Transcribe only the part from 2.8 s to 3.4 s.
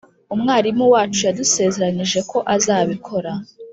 bikora